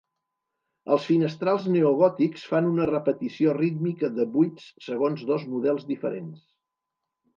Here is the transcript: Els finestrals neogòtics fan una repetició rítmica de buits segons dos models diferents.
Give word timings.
Els 0.95 1.03
finestrals 1.09 1.67
neogòtics 1.75 2.47
fan 2.53 2.69
una 2.71 2.87
repetició 2.91 3.55
rítmica 3.59 4.09
de 4.17 4.27
buits 4.39 4.73
segons 4.89 5.23
dos 5.33 5.47
models 5.53 5.87
diferents. 5.95 6.43